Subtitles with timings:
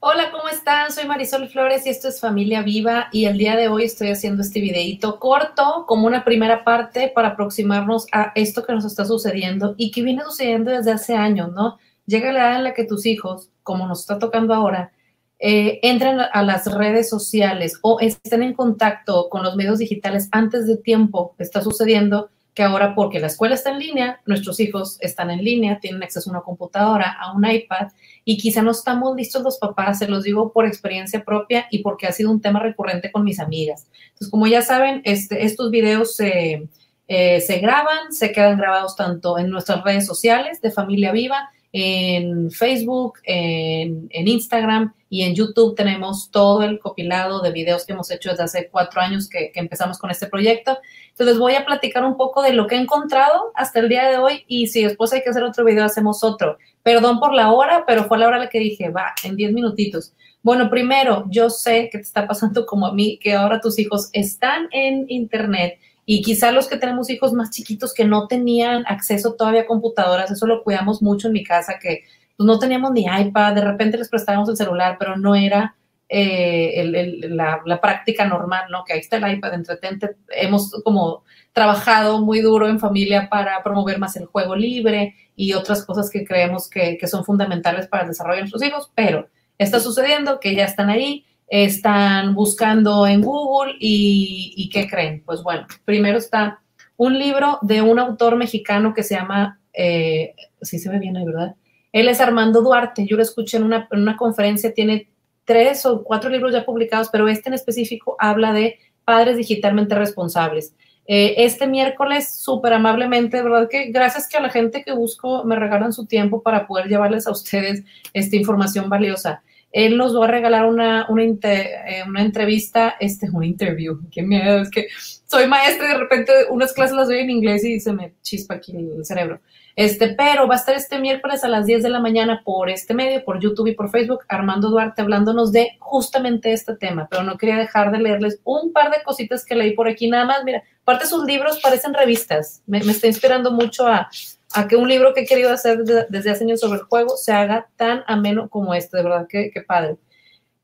[0.00, 0.92] Hola, ¿cómo están?
[0.92, 4.42] Soy Marisol Flores y esto es Familia Viva y el día de hoy estoy haciendo
[4.42, 9.74] este videito corto como una primera parte para aproximarnos a esto que nos está sucediendo
[9.76, 11.78] y que viene sucediendo desde hace años, ¿no?
[12.06, 14.92] Llega la edad en la que tus hijos, como nos está tocando ahora,
[15.40, 20.68] eh, entran a las redes sociales o estén en contacto con los medios digitales antes
[20.68, 25.30] de tiempo, está sucediendo que ahora porque la escuela está en línea, nuestros hijos están
[25.30, 27.88] en línea, tienen acceso a una computadora, a un iPad
[28.24, 32.06] y quizá no estamos listos los papás, se los digo por experiencia propia y porque
[32.06, 33.86] ha sido un tema recurrente con mis amigas.
[34.08, 36.68] Entonces, como ya saben, este, estos videos se,
[37.06, 42.50] eh, se graban, se quedan grabados tanto en nuestras redes sociales de Familia Viva, en
[42.50, 48.30] Facebook, en, Instagram y en YouTube tenemos todo el copilado de videos que hemos hecho
[48.30, 50.78] desde hace cuatro años que, empezamos con este proyecto.
[51.10, 54.18] Entonces voy a platicar un poco de lo que he encontrado hasta el día de
[54.18, 56.58] hoy y si después hay que hacer otro video, hacemos otro.
[56.82, 60.14] Perdón por la hora, pero fue la hora la que dije, va, en diez minutitos.
[60.42, 64.08] Bueno, primero, yo sé que te está pasando como a mí, que ahora tus hijos
[64.12, 65.78] están en Internet
[66.10, 70.30] y quizá los que tenemos hijos más chiquitos que no tenían acceso todavía a computadoras,
[70.30, 73.98] eso lo cuidamos mucho en mi casa, que pues, no teníamos ni iPad, de repente
[73.98, 75.76] les prestábamos el celular, pero no era
[76.08, 76.82] eh,
[77.28, 78.84] la, práctica normal, ¿no?
[78.84, 80.16] Que ahí está el iPad, entretente.
[80.30, 85.84] Hemos como trabajado muy duro en familia para promover más el juego libre y otras
[85.84, 89.78] cosas que creemos que, que son fundamentales para el desarrollo de nuestros hijos, pero está
[89.78, 95.22] sucediendo que ya están ahí, están buscando en Google y, ¿qué creen?
[95.24, 96.60] Pues bueno, primero está
[96.96, 101.24] un libro de un autor mexicano que se llama, eh, sí se ve bien ahí,
[101.24, 101.54] ¿verdad?
[101.92, 105.08] Él es Armando Duarte, yo lo escuché en una, en una conferencia, tiene
[105.44, 110.74] tres o cuatro libros ya publicados, pero este en específico habla de padres digitalmente responsables.
[111.10, 113.66] Eh, este miércoles, súper amablemente, ¿verdad?
[113.70, 117.26] Que gracias que a la gente que busco me regalan su tiempo para poder llevarles
[117.26, 117.82] a ustedes
[118.12, 119.42] esta información valiosa.
[119.70, 124.62] Él nos va a regalar una, una, eh, una entrevista, este, un interview, qué miedo,
[124.62, 124.86] es que
[125.26, 128.54] soy maestra y de repente unas clases las doy en inglés y se me chispa
[128.54, 129.40] aquí el cerebro.
[129.76, 132.94] Este, pero va a estar este miércoles a las 10 de la mañana por este
[132.94, 137.38] medio, por YouTube y por Facebook, Armando Duarte hablándonos de justamente este tema, pero no
[137.38, 140.64] quería dejar de leerles un par de cositas que leí por aquí, nada más, mira,
[140.82, 144.08] aparte sus libros parecen revistas, me, me está inspirando mucho a,
[144.54, 147.32] a que un libro que he querido hacer desde hace años sobre el juego se
[147.32, 149.96] haga tan ameno como este, de verdad que, padre.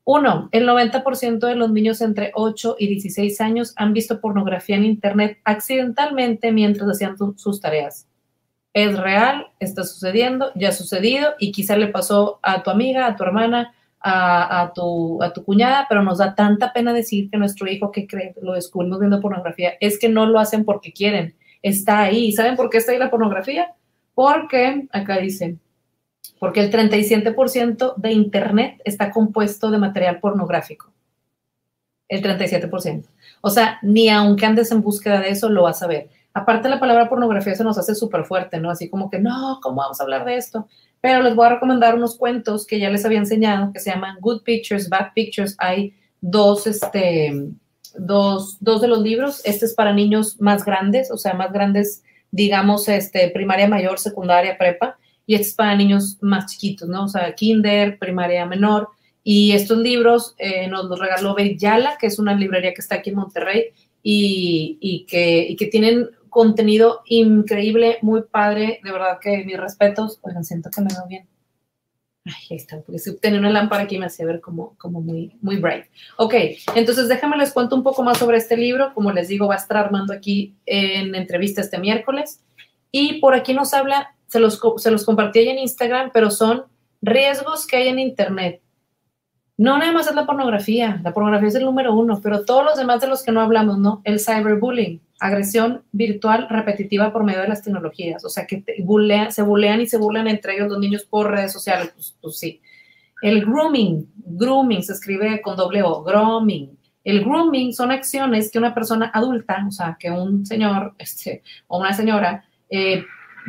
[0.03, 4.85] Uno, el 90% de los niños entre 8 y 16 años han visto pornografía en
[4.85, 8.07] Internet accidentalmente mientras hacían sus tareas.
[8.73, 13.15] Es real, está sucediendo, ya ha sucedido y quizá le pasó a tu amiga, a
[13.15, 13.73] tu hermana,
[14.07, 18.53] a, tu, cuñada, pero nos da tanta pena decir que nuestro hijo que cree, lo
[18.53, 21.35] descubrimos viendo pornografía, es que no lo hacen porque quieren,
[21.69, 22.31] está ahí.
[22.31, 23.73] ¿Saben por qué está ahí la pornografía?
[24.13, 25.57] Porque, acá dice,
[26.39, 30.93] porque el 37% de Internet está compuesto de material pornográfico.
[32.07, 33.05] El 37%.
[33.41, 36.09] O sea, ni aunque andes en búsqueda de eso, lo vas a ver.
[36.35, 38.69] Aparte, la palabra pornografía se nos hace súper fuerte, ¿no?
[38.69, 40.67] Así como que, no, ¿cómo vamos a hablar de esto?
[41.01, 44.17] Pero les voy a recomendar unos cuentos que ya les había enseñado, que se llaman
[44.21, 45.55] Good Pictures, Bad Pictures.
[45.57, 47.33] Hay dos, este,
[47.97, 49.41] dos, dos de los libros.
[49.45, 54.57] Este es para niños más grandes, o sea, más grandes, digamos, este, primaria mayor, secundaria,
[54.57, 57.05] prepa, y este es para niños más chiquitos, ¿no?
[57.05, 58.89] O sea, kinder, primaria menor.
[59.23, 63.09] Y estos libros eh, nos los regaló Yala, que es una librería que está aquí
[63.09, 63.65] en Monterrey
[64.03, 68.79] y, y, que, y que tienen contenido increíble, muy padre.
[68.83, 70.19] De verdad que mis respetos.
[70.21, 71.27] Oigan, siento que me veo bien.
[72.25, 75.37] Ay, ahí está, porque si tenía una lámpara aquí me hacía ver como, como muy,
[75.41, 75.85] muy bright.
[76.17, 76.33] Ok,
[76.73, 78.93] entonces déjenme les cuento un poco más sobre este libro.
[78.95, 82.43] Como les digo, va a estar armando aquí en entrevista este miércoles.
[82.91, 86.63] Y por aquí nos habla, se los, se los compartí ahí en Instagram, pero son
[87.01, 88.61] riesgos que hay en Internet.
[89.57, 92.75] No nada más es la pornografía, la pornografía es el número uno, pero todos los
[92.75, 94.01] demás de los que no hablamos, ¿no?
[94.03, 98.63] El cyberbullying, agresión virtual repetitiva por medio de las tecnologías, o sea, que
[99.29, 102.61] se bulean y se burlan entre ellos los niños por redes sociales, pues, pues, sí.
[103.21, 106.77] El grooming, grooming se escribe con doble O, grooming.
[107.03, 111.79] El grooming son acciones que una persona adulta, o sea, que un señor este, o
[111.79, 113.03] una señora, eh,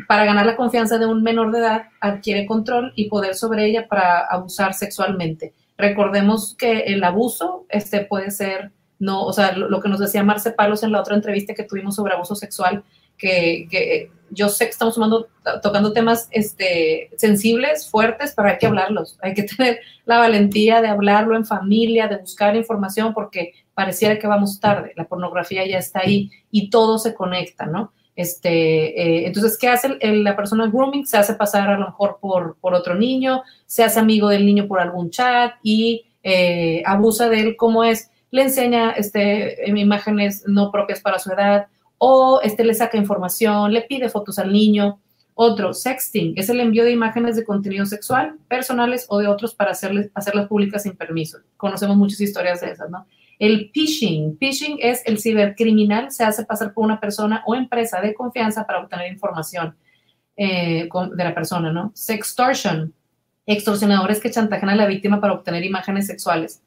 [0.06, 3.88] para ganar la confianza de un menor de edad, adquiere control y poder sobre ella
[3.88, 5.54] para abusar sexualmente.
[5.78, 10.52] Recordemos que el abuso este, puede ser, no, o sea, lo, que nos decía Marce
[10.52, 12.82] Palos en la otra entrevista que tuvimos sobre abuso sexual,
[13.19, 14.98] que, yo sé que estamos
[15.62, 19.19] tocando temas este, sensibles, fuertes, pero hay que hablarlos.
[19.22, 24.26] Hay que tener la valentía de hablarlo en familia, de buscar información, porque pareciera que
[24.26, 24.93] vamos tarde.
[24.96, 27.93] La pornografía ya está ahí y todo se conecta, ¿no?
[28.16, 31.06] Este, eh, entonces, ¿qué hace la persona grooming?
[31.06, 34.66] Se hace pasar a lo mejor por, por otro niño, se hace amigo del niño
[34.66, 40.70] por algún chat y eh, abusa de él como es, le enseña este, imágenes no
[40.70, 45.00] propias para su edad o este, le saca información, le pide fotos al niño.
[45.32, 49.70] Otro, sexting, es el envío de imágenes de contenido sexual, personales o de otros para
[49.70, 51.38] hacerles, hacerlas públicas sin permiso.
[51.56, 53.06] Conocemos muchas historias de esas, ¿no?
[53.38, 54.36] El phishing.
[54.38, 58.80] Phishing es el cibercriminal, se hace pasar por una persona o empresa de confianza para
[58.80, 59.74] obtener información
[60.36, 61.90] eh, de la persona, ¿no?
[61.94, 62.92] Sextortion.
[63.46, 66.62] Extorsionadores que chantajean a la víctima para obtener imágenes sexuales.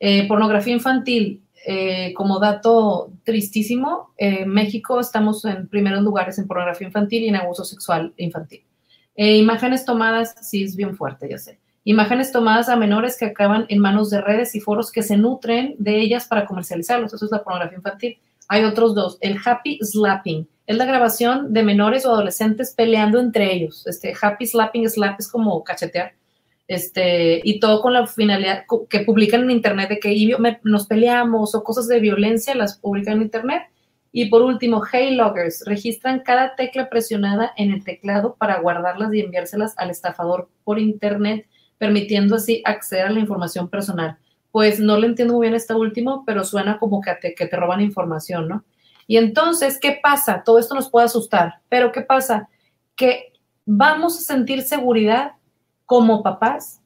[0.00, 1.42] Eh, pornografía infantil.
[1.66, 7.36] Eh, como dato tristísimo, en México estamos en primeros lugares en pornografía infantil y en
[7.36, 8.64] abuso sexual infantil.
[9.14, 11.58] imágenes tomadas, sí es bien fuerte, ya sé.
[11.84, 15.74] Imágenes tomadas a menores que acaban en manos de redes y foros que se nutren
[15.78, 17.12] de ellas para comercializarlos.
[17.12, 18.18] Eso es la pornografía infantil.
[18.48, 19.18] Hay otros dos.
[19.20, 23.86] El happy slapping es la grabación de menores o adolescentes peleando entre ellos.
[23.86, 26.12] Este happy slapping, slap es como cachetear.
[26.70, 31.64] Este, y todo con la finalidad que publican en internet de que nos peleamos o
[31.64, 33.62] cosas de violencia las publican en internet.
[34.12, 39.18] Y por último, Hey Loggers registran cada tecla presionada en el teclado para guardarlas y
[39.18, 44.18] enviárselas al estafador por internet permitiendo así acceder a la información personal.
[44.52, 47.56] Pues no le entiendo muy bien este último, pero suena como que te, que te
[47.56, 48.64] roban información, ¿no?
[49.08, 50.44] Y entonces, ¿qué pasa?
[50.44, 52.48] Todo esto nos puede asustar, pero ¿qué pasa?
[52.94, 53.32] Que
[53.66, 55.32] vamos a sentir seguridad
[55.90, 56.80] como papás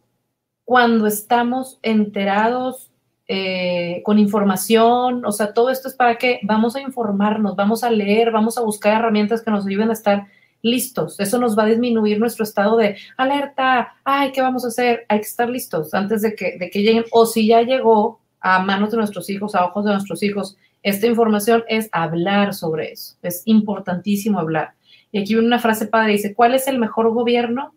[0.65, 2.91] cuando estamos enterados
[3.29, 7.91] eh, con información, o sea, todo esto es para que vamos a informarnos, vamos a
[7.91, 10.29] leer, vamos a buscar herramientas que nos ayuden a estar
[10.63, 11.21] listos.
[11.21, 15.05] Eso nos va a disminuir nuestro estado de alerta, ay, ¿qué vamos a hacer?
[15.11, 17.05] Hay que estar listos antes de que, de que lleguen.
[17.11, 21.07] O si ya llegó a manos de nuestros hijos, a ojos de nuestros hijos, esta
[21.07, 23.17] información es hablar sobre eso.
[23.21, 24.73] Es importantísimo hablar.
[25.13, 27.75] Y aquí una frase padre, dice, ¿cuál es el mejor gobierno?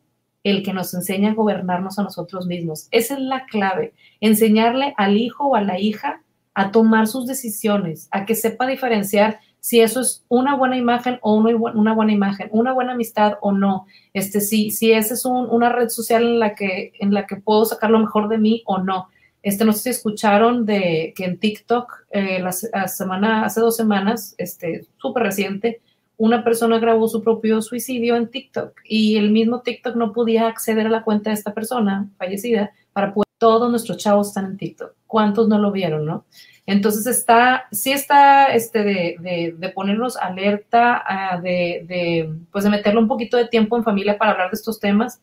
[0.49, 2.87] El que nos enseña a gobernarnos a nosotros mismos.
[2.91, 3.93] Esa es la clave.
[4.21, 6.21] Enseñarle al hijo o a la hija
[6.53, 11.35] a tomar sus decisiones, a que sepa diferenciar si eso es una buena imagen o
[11.35, 15.89] una, buena imagen, una buena amistad o no, este, si, si esa es una red
[15.89, 19.09] social en la, que, en la que puedo sacar lo mejor de mí o no.
[19.43, 22.51] Este, no sé si escucharon de que en TikTok, eh, la,
[22.87, 25.81] semana, hace dos semanas, este, súper reciente,
[26.17, 30.87] una persona grabó su propio suicidio en TikTok y el mismo TikTok no podía acceder
[30.87, 34.93] a la cuenta de esta persona fallecida para poder, todos nuestros chavos están en TikTok.
[35.05, 36.25] ¿Cuántos no lo vieron, no?
[36.65, 42.99] Entonces está, sí está este de, de, ponernos alerta, ah, de, de, pues de meterle
[42.99, 45.21] un poquito de tiempo en familia para hablar de estos temas.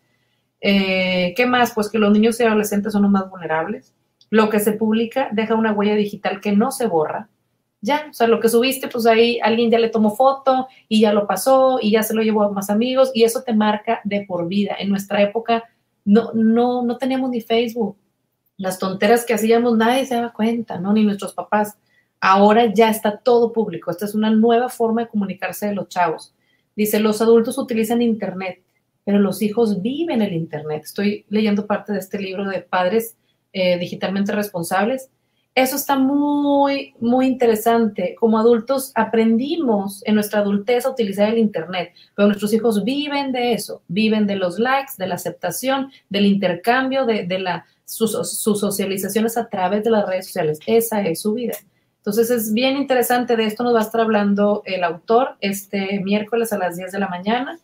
[0.61, 1.73] Eh, ¿Qué más?
[1.75, 3.93] Pues que los niños y adolescentes son los más vulnerables.
[4.31, 7.29] Lo que se publica deja una huella digital que no se borra.
[7.85, 11.13] Ya, o sea, lo que subiste, pues ahí alguien ya le tomó foto y ya
[11.13, 14.25] lo pasó y ya se lo llevó a más amigos y eso te marca de
[14.27, 14.75] por vida.
[14.79, 15.65] En nuestra época
[16.07, 17.99] no, no, no teníamos ni Facebook,
[18.57, 20.95] las tonteras que hacíamos, nadie se daba cuenta, ¿no?
[20.95, 21.77] Ni nuestros papás.
[22.21, 23.91] Ahora ya está todo público.
[23.91, 26.35] Esta es una nueva forma de comunicarse de los chavos.
[26.75, 28.63] Dice, los adultos utilizan Internet,
[29.05, 30.85] pero los hijos viven el Internet.
[30.85, 33.19] Estoy leyendo parte de este libro de padres
[33.53, 35.11] eh, digitalmente responsables.
[35.55, 38.17] Eso está muy, muy interesante.
[38.19, 43.53] Como adultos aprendimos en nuestra adultez a utilizar el Internet, pero nuestros hijos viven de
[43.53, 49.37] eso, viven de los likes, de la aceptación, del intercambio, de, de la sus, socializaciones
[49.37, 50.59] a través de las redes sociales.
[50.67, 51.55] Esa es su vida.
[51.99, 56.53] Entonces es bien interesante, de esto nos va a estar hablando el autor este miércoles
[56.53, 57.59] a las 10 de la mañana.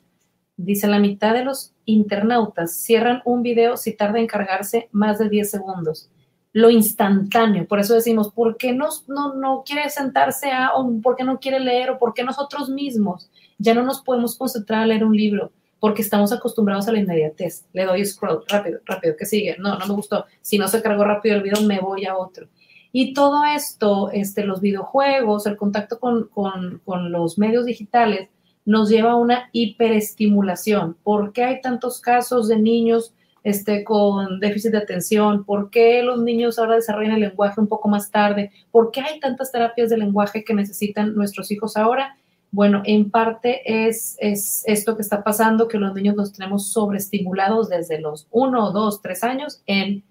[0.56, 5.28] Dice, la mitad de los internautas cierran un video si tarda en cargarse más de
[5.28, 6.10] 10 segundos.
[6.52, 11.14] Lo instantáneo, por eso decimos, ¿por qué no, no, no quiere sentarse a, o por
[11.16, 14.86] qué no quiere leer, o por qué nosotros mismos ya no nos podemos concentrar a
[14.86, 15.52] leer un libro?
[15.80, 17.64] porque estamos acostumbrados a la inmediatez.
[17.72, 19.56] Le doy scroll, rápido, rápido, ¿qué sigue?
[19.58, 20.26] No, no me gustó.
[20.42, 22.46] Si no se cargó rápido el video, me voy a otro.
[22.92, 28.28] Y todo esto, este, los videojuegos, el contacto con, con, con los medios digitales,
[28.66, 30.96] nos lleva a una hiperestimulación.
[31.02, 35.44] ¿Por qué hay tantos casos de niños este, con déficit de atención?
[35.44, 38.50] ¿Por qué los niños ahora desarrollan el lenguaje un poco más tarde?
[38.70, 42.16] ¿Por qué hay tantas terapias de lenguaje que necesitan nuestros hijos ahora?
[42.52, 47.68] Bueno, en parte es, es esto que está pasando, que los niños los tenemos sobreestimulados
[47.68, 50.02] desde los 1, 2, 3 años en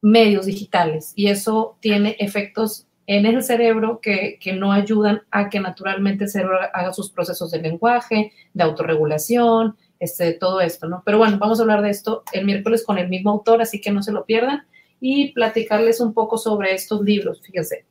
[0.00, 5.60] medios digitales y eso tiene efectos en el cerebro que, que, no ayudan a que
[5.60, 11.02] naturalmente el cerebro haga sus procesos de lenguaje, de autorregulación, este, todo esto, ¿no?
[11.04, 13.90] Pero bueno, vamos a hablar de esto el miércoles con el mismo autor, así que
[13.90, 14.66] no se lo pierdan
[15.00, 17.40] y platicarles un poco sobre estos libros.
[17.42, 17.84] Fíjense,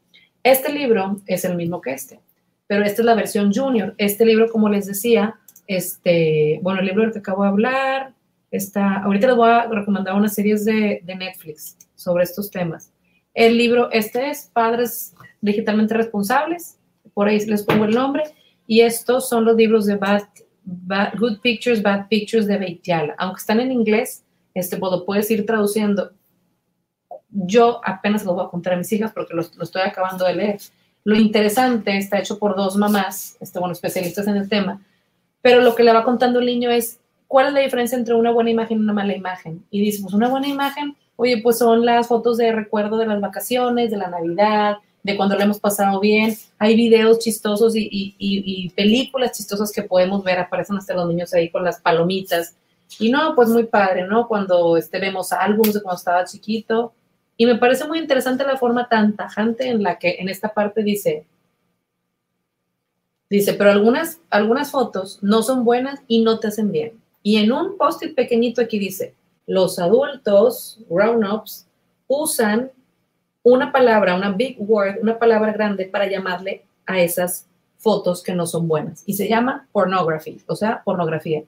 [0.43, 2.19] este libro es el mismo que este.
[2.67, 3.93] pero esta es la versión junior.
[3.97, 5.35] Este libro, como les decía,
[5.67, 8.13] este, bueno, el libro del que acabo de hablar,
[8.51, 12.91] está, ahorita les voy a recomendar unas series de, Netflix sobre estos temas.
[13.33, 16.77] El libro, este es Padres Digitalmente Responsables,
[17.13, 18.23] por ahí les pongo el nombre,
[18.67, 19.97] y estos son los libros de
[20.65, 23.15] Good Pictures, Bad Pictures de Beitiala.
[23.17, 26.11] Aunque están en inglés, este, pues puedes ir traduciendo.
[27.29, 30.35] Yo apenas lo voy a contar a mis hijas porque lo, lo estoy acabando de
[30.35, 30.59] leer.
[31.03, 34.81] Lo interesante está hecho por dos mamás, este, bueno, especialistas en el tema,
[35.41, 38.31] pero lo que le va contando el niño es cuál es la diferencia entre una
[38.31, 39.63] buena imagen y una mala imagen.
[39.69, 43.21] Y dice, pues una buena imagen, oye, pues son las fotos de recuerdo de las
[43.21, 46.35] vacaciones, de la Navidad, de cuando lo hemos pasado bien.
[46.57, 51.63] Hay videos chistosos y, películas chistosas que podemos ver, aparecen hasta los niños ahí con
[51.63, 52.55] las palomitas.
[52.97, 54.27] Y no, pues muy padre, ¿no?
[54.27, 56.91] Cuando este, vemos álbumes de cuando estaba chiquito.
[57.37, 60.81] Y me parece muy interesante la forma tan tajante en la que en esta parte
[60.81, 61.27] dice,
[63.29, 66.93] dice, pero algunas, algunas fotos no son buenas y no te hacen bien.
[67.21, 69.13] Y en un post-it pequeñito aquí dice,
[69.45, 71.67] los adultos, grown-ups,
[72.07, 72.71] usan
[73.45, 77.47] una palabra, una big word, una palabra grande para llamarle a esas
[77.77, 79.03] fotos que no son buenas.
[79.05, 81.43] Y se llama pornography, o sea, pornografía.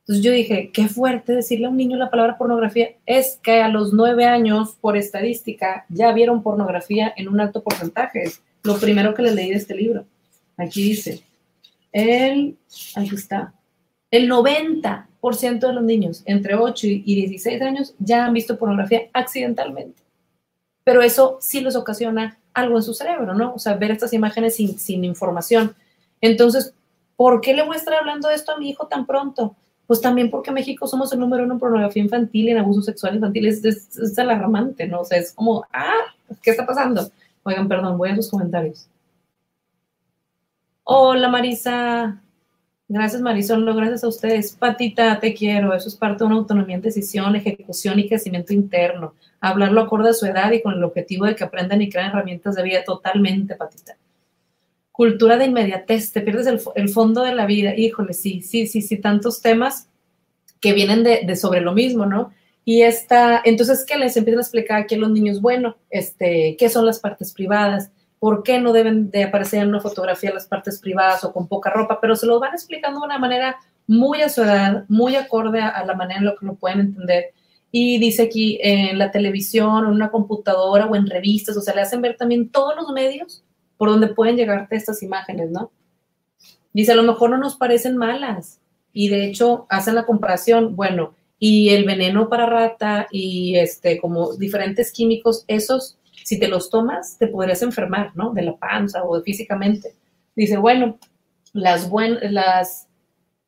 [0.00, 2.90] Entonces yo dije, qué fuerte decirle a un niño la palabra pornografía.
[3.06, 8.24] Es que a los nueve años, por estadística, ya vieron pornografía en un alto porcentaje.
[8.24, 10.04] Es lo primero que le leí de este libro.
[10.58, 11.22] Aquí dice,
[11.92, 12.58] el,
[12.94, 13.54] aquí está,
[14.10, 20.07] el 90% de los niños entre 8 y 16 años ya han visto pornografía accidentalmente
[20.88, 23.52] pero eso sí les ocasiona algo en su cerebro, ¿no?
[23.52, 25.76] O sea, ver estas imágenes sin, información.
[26.22, 26.72] Entonces,
[27.14, 29.54] ¿por qué le voy a estar hablando de esto a mi hijo tan pronto?
[29.86, 32.80] Pues también porque en México somos el número uno en pornografía infantil y en abuso
[32.80, 33.48] sexual infantil.
[33.48, 35.02] Es, es, alarmante, ¿no?
[35.02, 35.92] O sea, es como, ah,
[36.40, 37.10] ¿qué está pasando?
[37.42, 38.88] Oigan, perdón, voy a sus comentarios.
[40.84, 42.22] Hola Marisa,
[42.90, 43.66] Gracias, Marisol.
[43.76, 44.52] Gracias a ustedes.
[44.52, 45.74] Patita, te quiero.
[45.74, 49.14] Eso es parte de una autonomía en decisión, ejecución y crecimiento interno.
[49.40, 52.54] Hablarlo acorde a su edad y con el objetivo de que aprendan y crean herramientas
[52.54, 53.98] de vida totalmente, Patita.
[54.90, 56.12] Cultura de inmediatez.
[56.12, 57.76] Te pierdes el, fondo de la vida.
[57.76, 58.96] Híjole, sí, sí, sí, sí.
[58.96, 59.90] Tantos temas
[60.58, 62.32] que vienen de, sobre lo mismo, ¿no?
[62.64, 65.42] Y esta, entonces, ¿qué les empiezan a explicar aquí a los niños?
[65.42, 67.90] Bueno, este, ¿qué son las partes privadas?
[68.18, 71.70] Por qué no deben de aparecer en una fotografía las partes privadas o con poca
[71.70, 73.56] ropa, pero se lo van explicando de una manera
[73.86, 77.26] muy a su edad, muy acorde a, la manera en la que lo pueden entender.
[77.70, 81.82] Y dice aquí en la televisión, en una computadora o en revistas, o sea, le
[81.82, 83.44] hacen ver también todos los medios
[83.76, 85.70] por donde pueden llegarte estas imágenes, ¿no?
[86.72, 88.60] Dice, a lo mejor no nos parecen malas
[88.92, 94.34] y de hecho hacen la comparación, bueno, y el veneno para rata y este como
[94.34, 98.32] diferentes químicos, esos si te los tomas, te podrías enfermar, ¿no?
[98.32, 99.94] De la panza o físicamente.
[100.34, 100.98] Dice, bueno,
[101.52, 101.90] las
[102.22, 102.88] las,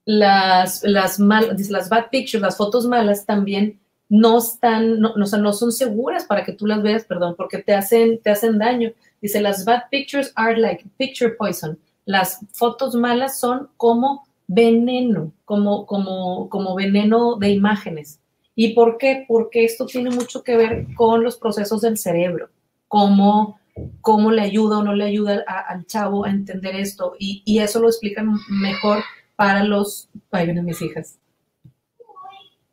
[0.04, 5.24] las, las mal, dice, las bad pictures, las fotos malas también no están, no, no,
[5.24, 8.92] no son seguras para que tú las veas, perdón, porque te hacen, te hacen daño.
[9.20, 11.78] Dice, las bad pictures are like picture poison.
[12.06, 18.18] Las fotos malas son como veneno, como, como, como veneno de imágenes.
[18.56, 19.24] ¿Y por qué?
[19.28, 22.50] Porque esto tiene mucho que ver con los procesos del cerebro
[22.90, 23.60] cómo,
[24.00, 27.14] cómo le ayuda o no le ayuda al chavo a entender esto.
[27.20, 29.04] Y, eso lo explican mejor
[29.36, 30.10] para los...
[30.32, 31.16] Ahí vienen mis hijas.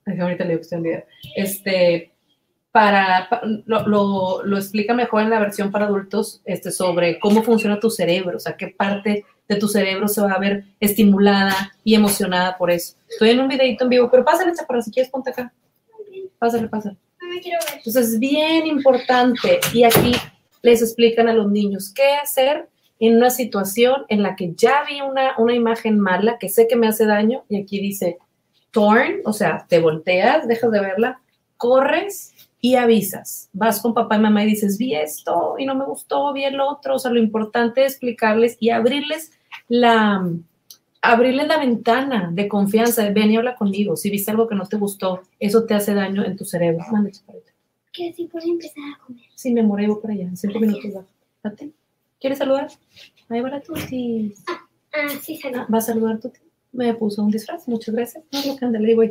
[0.07, 1.03] ahorita le digo
[1.35, 2.11] Este,
[2.71, 3.29] para,
[3.67, 8.37] lo, lo, explica mejor en la versión para adultos este, sobre cómo funciona tu cerebro,
[8.37, 12.71] o sea, qué parte de tu cerebro se va a ver estimulada y emocionada por
[12.71, 12.95] eso.
[13.07, 15.53] Estoy en un videito en vivo, pero pásale, para si quieres, ponte acá.
[16.39, 16.97] Pásale, pásale.
[17.45, 20.13] Entonces es bien importante y aquí
[20.61, 25.01] les explican a los niños qué hacer en una situación en la que ya vi
[25.01, 28.17] una, una imagen mala que sé que me hace daño y aquí dice
[28.71, 31.21] torn, o sea, te volteas, dejas de verla,
[31.57, 33.49] corres y avisas.
[33.53, 36.59] Vas con papá y mamá y dices, vi esto y no me gustó, vi el
[36.59, 36.95] otro.
[36.95, 39.31] O sea, lo importante es explicarles y abrirles
[39.67, 40.27] la,
[41.01, 43.95] abrirles la ventana de confianza, ven y habla conmigo.
[43.95, 46.83] Si viste algo que no te gustó, eso te hace daño en tu cerebro.
[46.91, 47.11] Mande,
[47.93, 49.23] Que si puedo empezar a comer.
[49.35, 50.23] Sí, me moré, para allá.
[50.23, 51.05] En cinco minutos va.
[52.19, 52.67] ¿Quieres saludar?
[53.29, 54.33] Ahí va la tuti.
[54.47, 55.59] Ah, ah, sí, salud.
[55.73, 56.39] ¿Va a saludar tuti?
[56.71, 58.23] Me puso un disfraz, muchas gracias.
[58.31, 59.03] No, lo que anda, le digo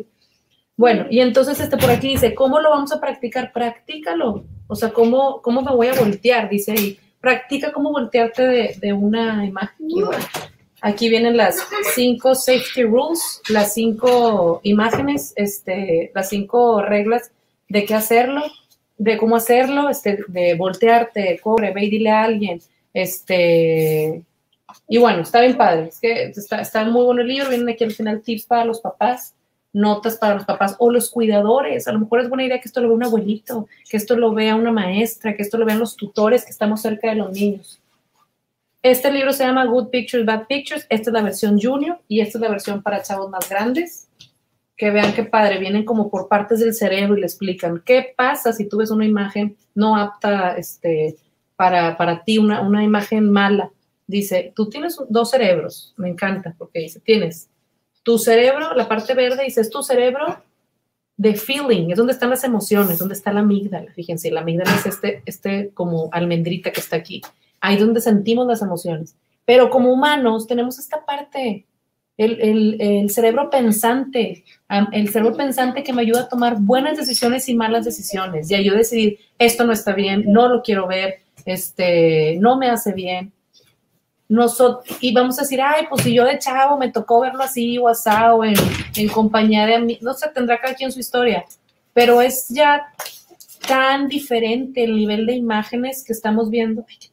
[0.77, 3.53] Bueno, y entonces este por aquí dice, ¿cómo lo vamos a practicar?
[3.53, 4.45] Practícalo.
[4.67, 6.49] O sea, ¿cómo, cómo me voy a voltear?
[6.49, 6.99] Dice ahí.
[7.21, 9.89] Practica cómo voltearte de, de una imagen.
[10.87, 11.67] Aquí vienen las
[11.97, 17.33] cinco safety rules, las cinco imágenes, este, las cinco reglas
[17.69, 18.45] de qué hacerlo,
[18.97, 22.61] de cómo hacerlo, este, de voltearte, cobre, ve y dile a alguien,
[22.95, 24.23] este,
[24.87, 27.83] Y bueno, está bien padre, es que está, está muy bueno el libro, vienen aquí
[27.83, 29.35] al final tips para los papás,
[29.73, 31.89] notas para los papás o los cuidadores.
[31.89, 34.33] A lo mejor es buena idea que esto lo vea un abuelito, que esto lo
[34.33, 37.81] vea una maestra, que esto lo vean los tutores que estamos cerca de los niños.
[38.87, 40.87] Este libro se llama Good Pictures, Bad Pictures.
[40.89, 44.09] Esta es la versión junior y esta es la versión para chavos más grandes.
[44.77, 48.53] Que vean qué padre, vienen como por partes del cerebro y le explican qué pasa
[48.53, 51.17] si tú ves una imagen no apta este,
[51.57, 53.73] para, para ti, una, una imagen mala.
[54.07, 57.51] Dice, tú tienes dos cerebros, me encanta, porque dice, tienes
[58.05, 60.45] tu cerebro, la parte verde, dice, es tu cerebro
[61.17, 63.91] de feeling, es donde están las emociones, donde está la amígdala.
[63.95, 67.21] Fíjense, la amígdala es este, este como almendrita que está aquí
[67.61, 69.15] ahí donde sentimos las emociones.
[69.45, 71.67] Pero como humanos tenemos esta parte,
[72.17, 74.45] el, cerebro pensante,
[74.93, 78.51] el cerebro pensante que me ayuda a tomar buenas decisiones y malas decisiones.
[78.51, 82.69] Y a yo decidir, esto no está bien, no lo quiero ver, este, no me
[82.71, 83.33] hace bien.
[84.29, 87.79] Nosotros, y vamos a decir, ay, pues si yo de chavo me tocó verlo así
[87.79, 88.57] o asado, en,
[88.97, 91.45] en compañía de no sé, tendrá cada quien su historia,
[91.93, 92.89] pero es ya
[93.69, 96.85] tan diferente el nivel de imágenes que estamos viendo.
[96.89, 97.09] Ay, qué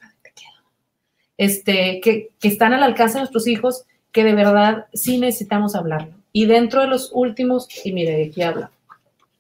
[1.37, 6.13] este, que, están al alcance de nuestros hijos, que de verdad sí necesitamos hablarlo.
[6.31, 8.71] Y dentro de los últimos, y mire, aquí habla,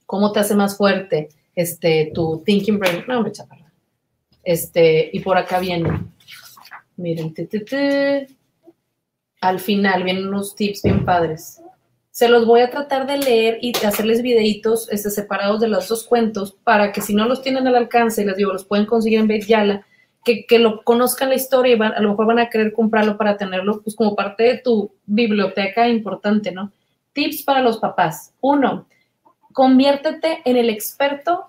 [0.05, 3.03] ¿cómo te hace más fuerte este, tu thinking brain?
[3.07, 3.71] No, me chaparra.
[4.43, 5.89] Este, y por acá viene,
[6.97, 7.33] miren,
[9.41, 11.61] al final vienen unos tips bien padres.
[12.11, 16.03] Se los voy a tratar de leer y hacerles videitos este, separados de los dos
[16.03, 19.41] cuentos para que si no los tienen al alcance, les digo, los pueden conseguir en
[19.41, 19.85] Yala
[20.23, 23.37] que, que, lo conozcan la historia y a lo mejor van a querer comprarlo para
[23.37, 26.71] tenerlo pues como parte de tu biblioteca importante, ¿no?
[27.13, 28.33] Tips para los papás.
[28.41, 28.87] Uno,
[29.51, 31.47] conviértete en el experto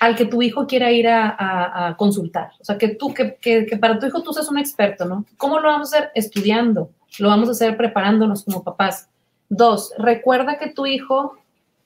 [0.00, 2.50] al que tu hijo quiera ir a, a, consultar.
[2.60, 5.24] O sea, que tú, que, que, que, para tu hijo tú seas un experto, ¿no?
[5.36, 6.10] ¿Cómo lo vamos a hacer?
[6.14, 6.90] Estudiando.
[7.18, 9.08] Lo vamos a hacer preparándonos como papás.
[9.48, 11.38] Dos, recuerda que tu hijo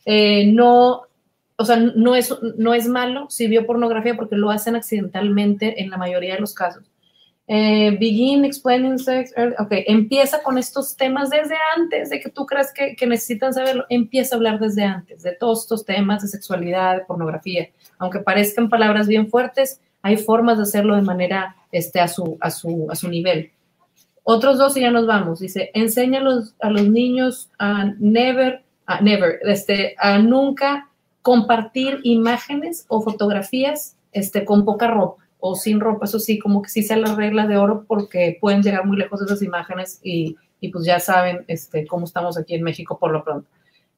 [0.05, 1.03] eh, no
[1.61, 5.91] o sea, no es, no es malo si vio pornografía porque lo hacen accidentalmente en
[5.91, 6.91] la mayoría de los casos.
[7.49, 9.35] Eh, begin explaining sex.
[9.59, 13.85] Ok, empieza con estos temas desde antes de que tú creas que, que, necesitan saberlo.
[13.91, 17.69] Empieza a hablar desde antes de todos estos temas de sexualidad, de pornografía.
[17.99, 22.51] Aunque parezcan palabras bien fuertes, hay formas de hacerlo de manera este, a, su, a,
[22.51, 23.51] su, a su nivel.
[24.23, 25.41] Otros dos y ya nos vamos.
[25.41, 30.90] Dice, enseña a los, a los niños a never, a never, este, a nunca
[31.23, 36.69] compartir imágenes o fotografías este, con poca ropa o sin ropa, eso sí, como que
[36.69, 40.69] sí sea la regla de oro porque pueden llegar muy lejos esas imágenes y, y
[40.69, 43.49] pues ya saben este, cómo estamos aquí en México por lo pronto.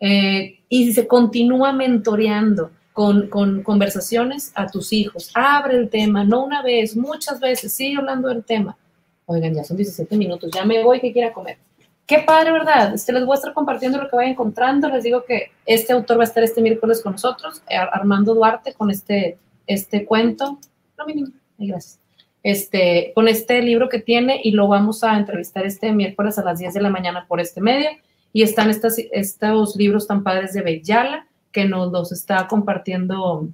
[0.01, 6.25] Eh, y si se continúa mentoreando con, con, conversaciones a tus hijos, abre el tema,
[6.25, 8.77] no una vez, muchas veces, sigue hablando del tema.
[9.27, 11.59] Oigan, ya son 17 minutos, ya me voy que quiera comer.
[12.07, 12.95] Qué padre, ¿verdad?
[12.95, 14.89] Este, les voy a estar compartiendo lo que vaya encontrando.
[14.89, 18.75] Les digo que este autor va a estar este miércoles con nosotros, eh, Armando Duarte,
[18.75, 20.59] con este, este cuento.
[20.99, 21.25] No, mi
[21.59, 21.99] gracias.
[22.43, 26.59] Este, con este libro que tiene y lo vamos a entrevistar este miércoles a las
[26.59, 27.91] 10 de la mañana por este medio.
[28.33, 33.49] Y están estas, estos libros tan padres de Bellala que nos los está compartiendo,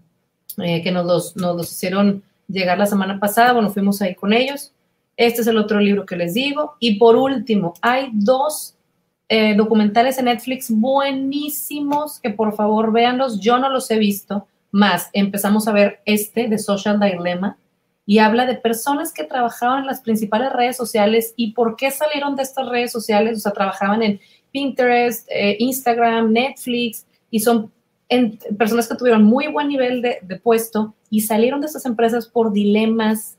[0.56, 3.52] eh, que nos los, nos los hicieron llegar la semana pasada.
[3.52, 4.72] Bueno, fuimos ahí con ellos.
[5.18, 6.76] Este es el otro libro que les digo.
[6.78, 8.76] Y por último, hay dos
[9.28, 13.40] eh, documentales en Netflix buenísimos que por favor véanlos.
[13.40, 17.59] Yo no los he visto, más empezamos a ver este de Social Dilemma
[18.07, 22.37] y habla de personas que trabajaban en las principales redes sociales y por qué salieron
[22.37, 23.38] de estas redes sociales.
[23.38, 24.20] O sea, trabajaban en
[24.52, 27.72] Pinterest, eh, Instagram, Netflix y son
[28.57, 32.52] personas que tuvieron muy buen nivel de, de puesto y salieron de estas empresas por
[32.52, 33.37] dilemas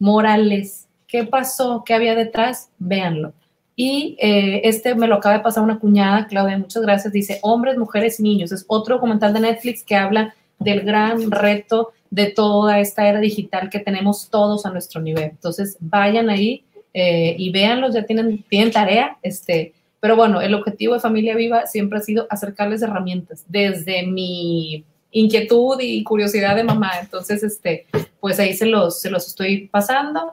[0.00, 1.84] morales, ¿Qué pasó?
[1.84, 2.70] ¿Qué había detrás?
[2.78, 3.34] Véanlo.
[3.76, 7.12] Y eh, este me lo acaba de pasar una cuñada, Claudia, muchas gracias.
[7.12, 8.50] Dice, hombres, mujeres, niños.
[8.50, 13.68] Es otro documental de Netflix que habla del gran reto de toda esta era digital
[13.68, 15.24] que tenemos todos a nuestro nivel.
[15.24, 19.18] Entonces, vayan ahí eh, y véanlos, ya tienen, tienen tarea.
[19.20, 24.82] Este, pero bueno, el objetivo de Familia Viva siempre ha sido acercarles herramientas desde mi
[25.10, 26.92] inquietud y curiosidad de mamá.
[27.02, 27.84] Entonces, este,
[28.18, 30.32] pues ahí se los, se los estoy pasando.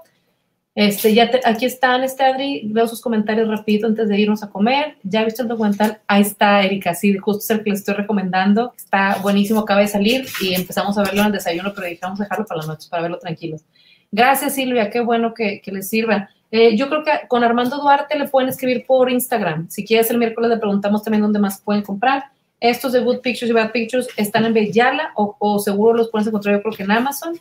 [0.76, 4.96] Este, ya aquí están, este Adri, veo sus comentarios rapidito antes de irnos a comer.
[5.04, 8.74] Ya visto el documental, ahí está Erika, sí, justo es el que les estoy recomendando.
[8.78, 12.46] Está buenísimo, acaba de salir y empezamos a verlo en el desayuno, pero dejamos dejarlo
[12.46, 13.66] para la noche, para verlo tranquilos.
[14.12, 16.30] Gracias Silvia, qué bueno que, les sirva.
[16.52, 19.70] Eh, yo creo que con Armando Duarte le pueden escribir por Instagram.
[19.70, 22.26] Si quieres el miércoles le preguntamos también dónde más pueden comprar.
[22.60, 26.28] Estos de Good Pictures y Bad Pictures están en Bellala o, o seguro los puedes
[26.28, 27.40] encontrar yo creo que en Amazon.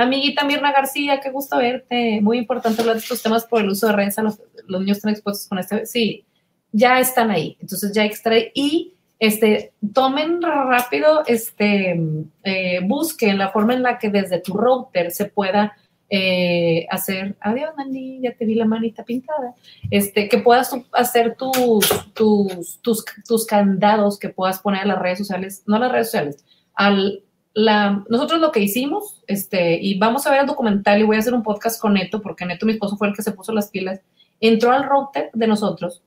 [0.00, 2.20] Amiguita Mirna García, qué gusto verte.
[2.22, 4.16] Muy importante hablar de estos temas por el uso de redes.
[4.18, 5.84] Los, los niños están expuestos con este.
[5.84, 6.24] Sí,
[6.72, 7.58] ya están ahí.
[7.60, 12.00] Entonces ya extrae y este, tomen rápido, este,
[12.42, 15.76] eh, busquen la forma en la que desde tu router se pueda
[16.08, 19.54] eh, hacer, adiós Nani, ya te vi la manita pintada,
[19.90, 25.18] este, que puedas hacer tus, tus, tus, tus, candados que puedas poner a las redes
[25.18, 30.26] sociales, no a las redes sociales, al, la, nosotros lo que hicimos, este, y vamos
[30.26, 32.72] a ver el documental y voy a hacer un podcast con Neto, porque Neto, mi
[32.72, 34.00] esposo, fue el que se puso las pilas,
[34.40, 36.02] entró al router de nosotros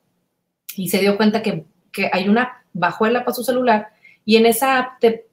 [0.76, 3.90] y se dio cuenta que, que hay una bajó el app a su celular
[4.26, 5.28] y en esa app te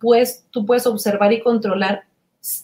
[0.51, 2.05] tú puedes observar y controlar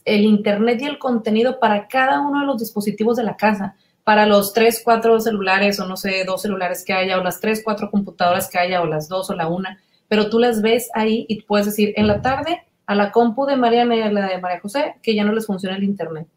[0.04, 4.26] el internet y el contenido para cada uno de los dispositivos de la casa, para
[4.26, 7.90] los tres, cuatro celulares o no sé, dos celulares que haya o las tres, cuatro
[7.90, 11.42] computadoras que haya o las dos o la una, pero tú las ves ahí y
[11.42, 15.24] puedes decir en la tarde a la compu de Mariana de María José que ya
[15.24, 16.28] no les funciona el internet.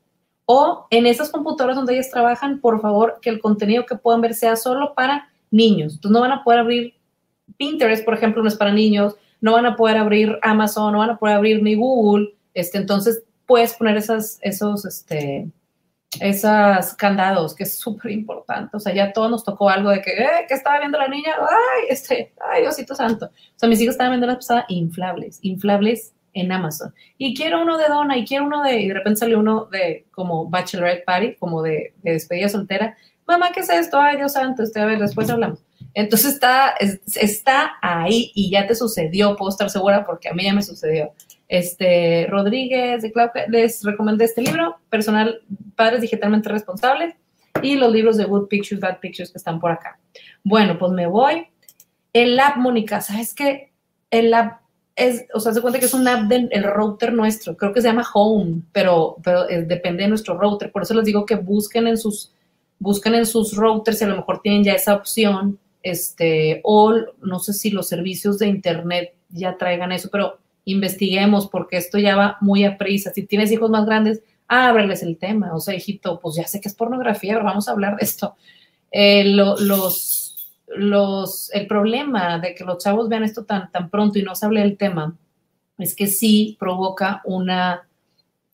[0.46, 4.34] O en esas computadoras donde ellas trabajan, por favor, que el contenido que puedan ver
[4.34, 5.94] sea solo para niños.
[5.94, 6.94] Entonces no van a poder abrir
[7.58, 11.12] Pinterest, por ejemplo, no es para niños, no van a poder abrir Amazon, no van
[11.12, 15.50] a poder abrir ni Google, este, entonces puedes poner esas, esos, este,
[16.20, 18.76] esas candados, que es súper importante.
[18.76, 21.34] O sea, ya todos nos tocó algo de que, eh, ¿qué estaba viendo la niña?
[21.40, 23.28] Ay, este, ay, Diosito Santo.
[23.28, 26.94] O sea, mis hijos estaban viendo las pasadas inflables, inflables en Amazon.
[27.18, 30.06] Y quiero uno de Donna, y quiero uno de, y de repente salió uno de
[30.12, 32.98] como Bachelorette Party, como de, de despedida soltera.
[33.28, 34.00] Mamá, ¿qué es esto?
[34.00, 35.64] Ay, Dios santo, este, a ver, después hablamos.
[35.94, 40.54] Entonces está, está ahí y ya te sucedió, puedo estar segura porque a mí ya
[40.54, 41.14] me sucedió.
[41.48, 45.42] Este, Rodríguez de Clau, les recomendé este libro, Personal,
[45.76, 47.16] Padres Digitalmente Responsables,
[47.62, 50.00] y los libros de Good Pictures, Bad Pictures que están por acá.
[50.44, 51.48] Bueno, pues me voy.
[52.14, 53.72] El app, Mónica, ¿sabes qué?
[54.12, 54.59] El app
[55.00, 57.88] es, o sea, se cuenta que es un app del router nuestro, creo que se
[57.88, 60.72] llama Home, pero, pero eh, depende de nuestro router.
[60.72, 62.34] Por eso les digo que busquen en sus,
[62.78, 67.40] busquen en sus routers y a lo mejor tienen ya esa opción este, o no
[67.40, 72.38] sé si los servicios de Internet ya traigan eso, pero investiguemos porque esto ya va
[72.42, 73.12] muy a prisa.
[73.14, 75.56] Si tienes hijos más grandes, ábreles el tema.
[75.56, 78.36] O sea, hijito, pues ya sé que es pornografía, vamos a hablar de esto.
[78.92, 79.62] Eh, los,
[80.76, 84.46] los, el problema de que los chavos vean esto tan, tan pronto y no se
[84.46, 85.16] hable del tema
[85.78, 87.90] es que sí provoca una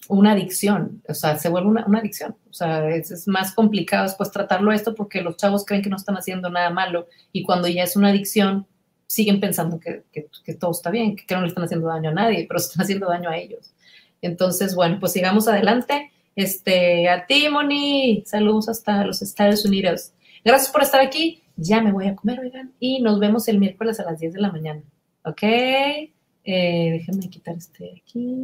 [0.08, 4.72] una adicción, o sea, se vuelve una, adicción, o sea, es, más complicado después tratarlo
[4.72, 7.96] esto porque los chavos creen que no están haciendo nada malo y cuando ya es
[7.96, 8.68] una adicción
[9.08, 10.04] siguen pensando que,
[10.60, 13.30] todo está bien, que, no le están haciendo daño a nadie, pero están haciendo daño
[13.30, 13.72] a ellos.
[14.22, 16.12] Entonces, bueno, pues sigamos adelante.
[16.36, 20.12] Este, a ti, Moni, saludos hasta los Estados Unidos.
[20.44, 21.44] Gracias por estar aquí.
[21.58, 24.42] Ya me voy a comer, oigan, y nos vemos el miércoles a las 10 de
[24.42, 24.82] la mañana.
[25.24, 25.42] ¿Ok?
[25.44, 26.12] Eh,
[26.44, 28.44] déjenme quitar este aquí.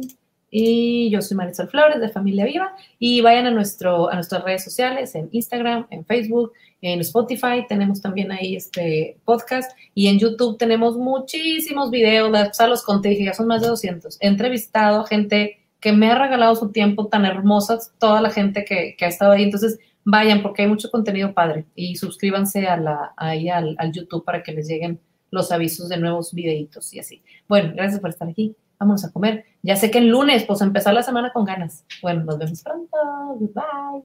[0.54, 4.62] Y yo soy Marisol Flores de Familia Viva y vayan a, nuestro, a nuestras redes
[4.62, 10.58] sociales, en Instagram, en Facebook, en Spotify, tenemos también ahí este podcast y en YouTube
[10.58, 14.18] tenemos muchísimos videos, sea, los conté, ya son más de 200.
[14.20, 18.64] He entrevistado a gente que me ha regalado su tiempo tan hermosa, toda la gente
[18.66, 19.44] que, que ha estado ahí.
[19.44, 24.24] Entonces, vayan porque hay mucho contenido padre y suscríbanse a la, ahí al, al YouTube
[24.24, 27.22] para que les lleguen los avisos de nuevos videitos y así.
[27.48, 29.44] Bueno, gracias por estar aquí vamos a comer.
[29.62, 31.84] Ya sé que el lunes, pues empezar la semana con ganas.
[32.02, 32.96] Bueno, nos vemos pronto.
[33.38, 34.00] Goodbye.